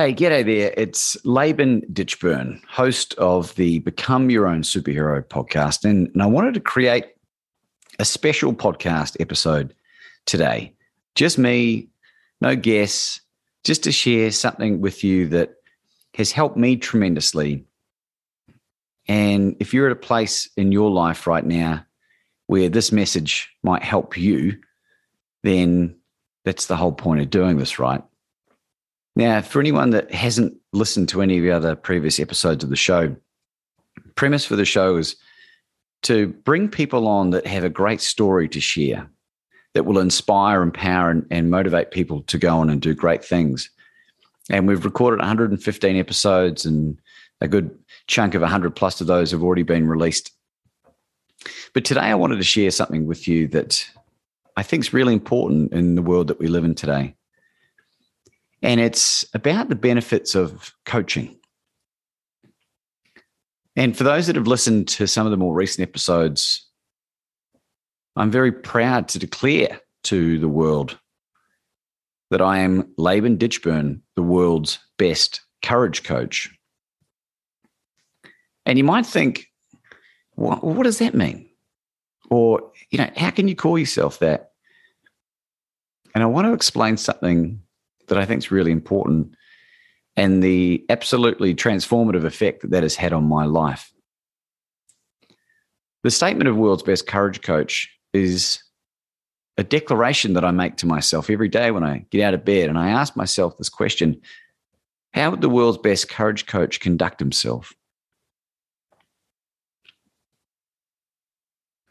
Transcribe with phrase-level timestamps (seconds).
[0.00, 0.72] Hey, g'day there.
[0.76, 5.84] It's Laban Ditchburn, host of the Become Your Own Superhero podcast.
[5.84, 7.06] And, and I wanted to create
[7.98, 9.74] a special podcast episode
[10.24, 10.72] today.
[11.16, 11.88] Just me,
[12.40, 13.20] no guests,
[13.64, 15.54] just to share something with you that
[16.14, 17.64] has helped me tremendously.
[19.08, 21.84] And if you're at a place in your life right now
[22.46, 24.60] where this message might help you,
[25.42, 25.96] then
[26.44, 28.04] that's the whole point of doing this, right?
[29.18, 32.76] Now, for anyone that hasn't listened to any of the other previous episodes of the
[32.76, 33.16] show,
[34.14, 35.16] premise for the show is
[36.02, 39.10] to bring people on that have a great story to share
[39.74, 43.68] that will inspire, empower, and, and motivate people to go on and do great things.
[44.50, 46.96] And we've recorded 115 episodes, and
[47.40, 50.30] a good chunk of 100 plus of those have already been released.
[51.74, 53.84] But today, I wanted to share something with you that
[54.56, 57.16] I think is really important in the world that we live in today.
[58.62, 61.38] And it's about the benefits of coaching.
[63.76, 66.66] And for those that have listened to some of the more recent episodes,
[68.16, 70.98] I'm very proud to declare to the world
[72.30, 76.52] that I am Laban Ditchburn, the world's best courage coach.
[78.66, 79.46] And you might think,
[80.34, 81.48] what, what does that mean?
[82.30, 84.50] Or, you know, how can you call yourself that?
[86.14, 87.62] And I want to explain something
[88.08, 89.34] that I think is really important
[90.16, 93.92] and the absolutely transformative effect that that has had on my life.
[96.02, 98.62] The statement of World's Best Courage Coach is
[99.58, 102.68] a declaration that I make to myself every day when I get out of bed.
[102.68, 104.20] And I ask myself this question
[105.14, 107.72] How would the world's best courage coach conduct himself?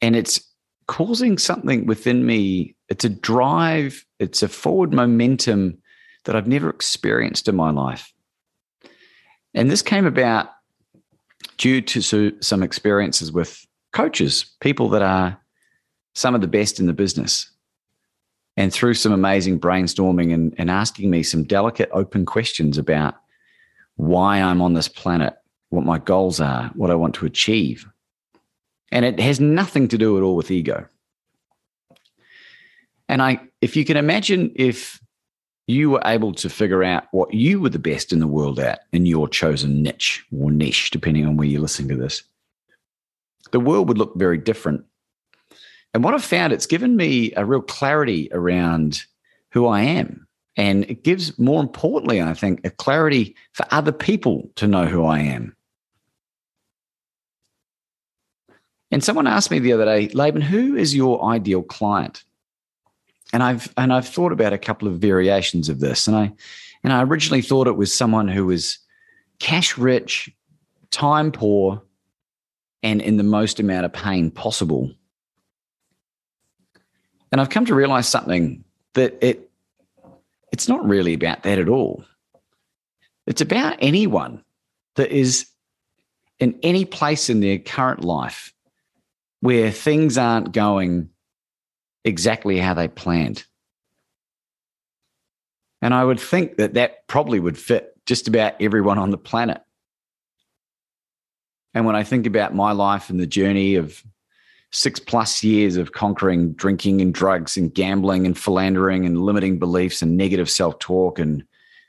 [0.00, 0.40] And it's
[0.86, 2.76] causing something within me.
[2.88, 5.78] It's a drive, it's a forward momentum
[6.28, 8.12] that I've never experienced in my life.
[9.54, 10.50] And this came about
[11.56, 15.40] due to some experiences with coaches, people that are
[16.14, 17.50] some of the best in the business.
[18.58, 23.14] And through some amazing brainstorming and, and asking me some delicate, open questions about
[23.96, 25.34] why I'm on this planet,
[25.70, 27.86] what my goals are, what I want to achieve.
[28.92, 30.86] And it has nothing to do at all with ego.
[33.08, 35.00] And I, if you can imagine if
[35.68, 38.86] you were able to figure out what you were the best in the world at
[38.92, 42.22] in your chosen niche or niche, depending on where you're listening to this,
[43.52, 44.82] the world would look very different.
[45.92, 49.02] And what I've found, it's given me a real clarity around
[49.52, 50.26] who I am.
[50.56, 55.04] And it gives, more importantly, I think, a clarity for other people to know who
[55.04, 55.54] I am.
[58.90, 62.24] And someone asked me the other day, Laban, who is your ideal client?
[63.32, 66.32] And I've and I've thought about a couple of variations of this, and I
[66.82, 68.78] and I originally thought it was someone who was
[69.38, 70.30] cash rich,
[70.90, 71.82] time poor,
[72.82, 74.90] and in the most amount of pain possible.
[77.30, 79.50] And I've come to realize something that it
[80.52, 82.04] it's not really about that at all.
[83.26, 84.42] It's about anyone
[84.96, 85.46] that is
[86.38, 88.54] in any place in their current life
[89.40, 91.10] where things aren't going
[92.04, 93.44] exactly how they planned.
[95.80, 99.60] And I would think that that probably would fit just about everyone on the planet.
[101.74, 104.02] And when I think about my life and the journey of
[104.70, 110.02] six plus years of conquering drinking and drugs and gambling and philandering and limiting beliefs
[110.02, 111.44] and negative self talk and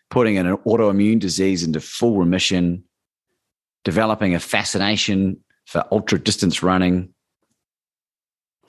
[0.09, 2.83] putting an autoimmune disease into full remission,
[3.83, 7.13] developing a fascination for ultra distance running,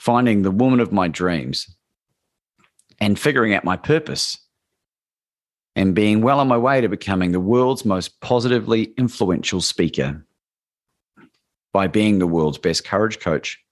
[0.01, 1.77] finding the woman of my dreams
[3.01, 4.39] and figuring out my purpose
[5.77, 10.25] and being well on my way to becoming the world's most positively influential speaker
[11.75, 13.63] by being the world's best courage coach.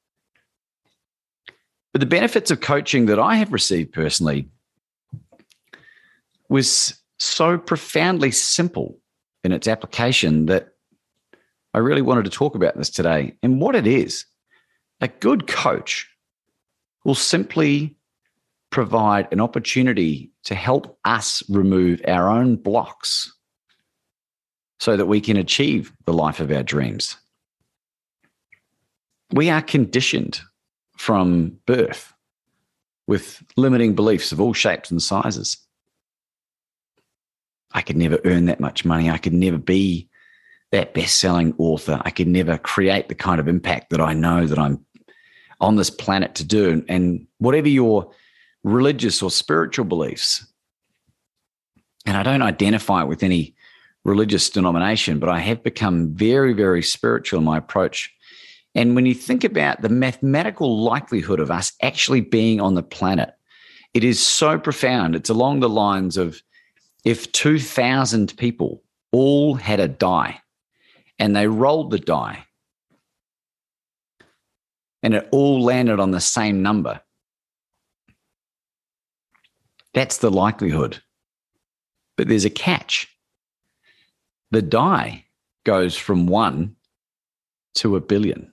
[1.94, 4.50] But the benefits of coaching that I have received personally
[6.50, 8.98] was so profoundly simple
[9.44, 10.74] in its application that
[11.72, 14.26] I really wanted to talk about this today and what it is.
[15.00, 16.06] A good coach
[17.04, 17.96] will simply
[18.70, 23.32] provide an opportunity to help us remove our own blocks
[24.78, 27.16] so that we can achieve the life of our dreams.
[29.32, 30.40] We are conditioned
[30.96, 32.12] from birth
[33.06, 35.56] with limiting beliefs of all shapes and sizes.
[37.72, 39.10] I could never earn that much money.
[39.10, 40.08] I could never be
[40.72, 42.00] that best selling author.
[42.04, 44.84] I could never create the kind of impact that I know that I'm
[45.60, 46.84] on this planet to do.
[46.88, 48.10] And whatever your
[48.64, 50.46] religious or spiritual beliefs,
[52.06, 53.55] and I don't identify with any
[54.05, 58.12] religious denomination, but I have become very, very spiritual in my approach.
[58.75, 63.34] And when you think about the mathematical likelihood of us actually being on the planet,
[63.94, 65.14] it is so profound.
[65.16, 66.43] It's along the lines of
[67.05, 68.82] if 2,000 people
[69.12, 70.40] all had a die
[71.19, 72.44] and they rolled the die
[75.02, 77.00] and it all landed on the same number,
[79.94, 81.02] that's the likelihood.
[82.16, 83.08] But there's a catch.
[84.50, 85.24] The die
[85.64, 86.76] goes from one
[87.76, 88.52] to a billion.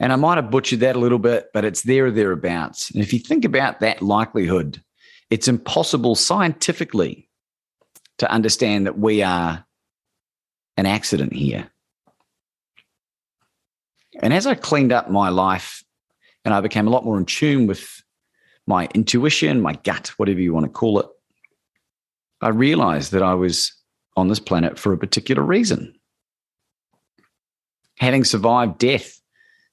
[0.00, 2.90] And I might have butchered that a little bit, but it's there or thereabouts.
[2.90, 4.82] And if you think about that likelihood,
[5.30, 7.28] it's impossible scientifically
[8.18, 9.64] to understand that we are
[10.76, 11.68] an accident here.
[14.18, 15.84] And as I cleaned up my life
[16.44, 18.02] and I became a lot more in tune with
[18.66, 21.06] my intuition, my gut, whatever you want to call it,
[22.40, 23.72] I realized that I was
[24.16, 25.94] on this planet for a particular reason.
[27.98, 29.20] Having survived death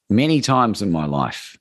[0.08, 1.56] many times in my life,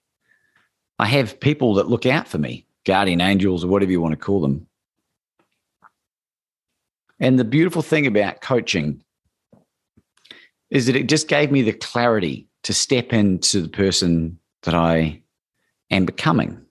[0.97, 4.25] I have people that look out for me guardian angels or whatever you want to
[4.25, 4.67] call them.
[7.19, 9.03] And the beautiful thing about coaching
[10.69, 15.21] is that it just gave me the clarity to step into the person that I
[15.91, 16.65] am becoming.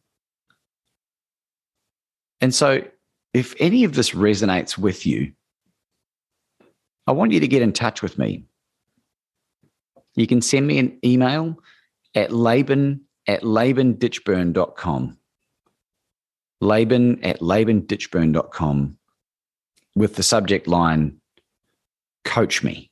[2.40, 2.82] And so,
[3.32, 5.32] if any of this resonates with you,
[7.06, 8.44] I want you to get in touch with me.
[10.16, 11.58] You can send me an email
[12.14, 15.18] at laban at labanditchburn.com.
[16.60, 18.98] Laban at labanditchburn.com
[19.94, 21.20] with the subject line,
[22.24, 22.90] Coach Me.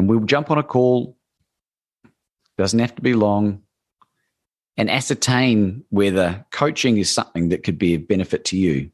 [0.00, 1.18] And we'll jump on a call,
[2.56, 3.60] doesn't have to be long,
[4.78, 8.90] and ascertain whether coaching is something that could be of benefit to you.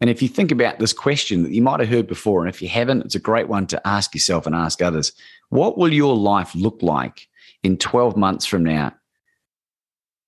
[0.00, 2.62] And if you think about this question that you might have heard before, and if
[2.62, 5.12] you haven't, it's a great one to ask yourself and ask others.
[5.50, 7.28] What will your life look like
[7.62, 8.94] in 12 months from now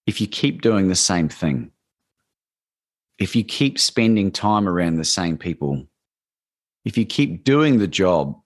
[0.06, 1.70] if you keep doing the same thing,
[3.18, 5.86] if you keep spending time around the same people,
[6.84, 8.38] if you keep doing the job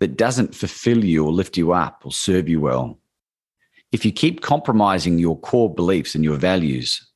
[0.00, 2.98] that doesn't fulfill you or lift you up or serve you well,
[3.92, 7.06] if you keep compromising your core beliefs and your values,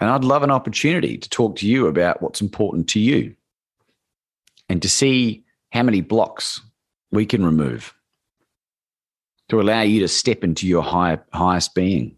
[0.00, 3.34] and I'd love an opportunity to talk to you about what's important to you
[4.68, 6.60] and to see how many blocks
[7.10, 7.94] we can remove
[9.48, 12.16] to allow you to step into your high, highest being.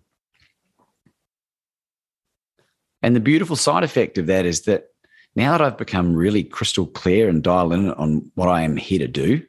[3.03, 4.89] And the beautiful side effect of that is that
[5.37, 8.99] now that I've become really crystal clear and dial in on what I am here
[8.99, 9.43] to do,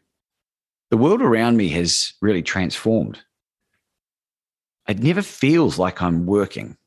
[0.91, 3.19] the world around me has really transformed.
[4.87, 6.77] It never feels like I'm working,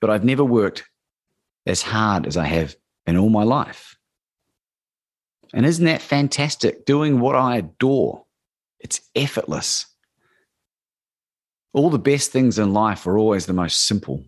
[0.00, 0.84] but I've never worked
[1.66, 3.96] as hard as I have in all my life.
[5.52, 6.84] And isn't that fantastic?
[6.84, 8.24] Doing what I adore
[8.84, 9.86] it's effortless.
[11.72, 14.24] All the best things in life are always the most simple.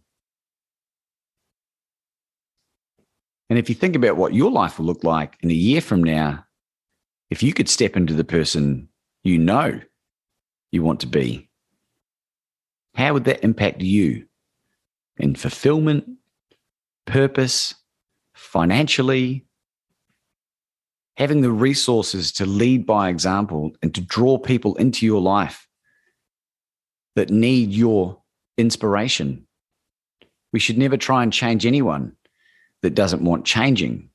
[3.49, 6.03] And if you think about what your life will look like in a year from
[6.03, 6.45] now,
[7.31, 8.89] if you could step into the person
[9.23, 9.81] you know
[10.73, 11.49] you want to be,
[12.95, 14.27] how would that impact you
[15.19, 16.09] in fulfillment,
[17.07, 17.75] purpose,
[18.35, 19.47] financially,
[21.17, 25.67] having the resources to lead by example and to draw people into your life
[27.15, 28.21] that need your
[28.59, 29.47] inspiration.
[30.53, 32.15] We should never try and change anyone
[32.83, 34.11] that doesn't want changing.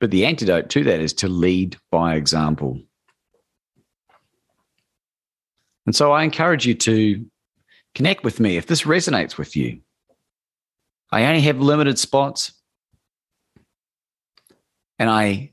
[0.00, 2.80] But the antidote to that is to lead by example.
[5.86, 7.24] And so I encourage you to
[7.94, 9.80] connect with me if this resonates with you.
[11.10, 12.52] I only have limited spots.
[14.98, 15.52] And I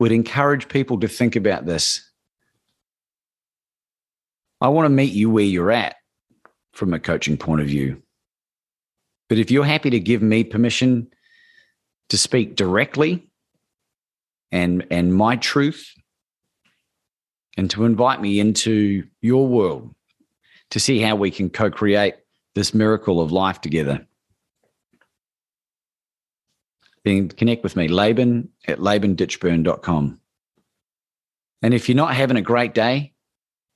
[0.00, 2.08] would encourage people to think about this.
[4.60, 5.96] I want to meet you where you're at
[6.72, 8.02] from a coaching point of view.
[9.32, 11.08] But if you're happy to give me permission
[12.10, 13.30] to speak directly
[14.50, 15.90] and and my truth
[17.56, 19.94] and to invite me into your world
[20.72, 22.16] to see how we can co-create
[22.54, 24.06] this miracle of life together
[27.06, 30.20] then connect with me laban at labanditchburn.com
[31.62, 33.14] and if you're not having a great day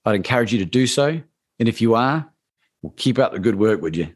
[0.04, 1.22] i'd encourage you to do so.
[1.58, 2.30] And if you are
[2.82, 4.15] well, keep up the good work would you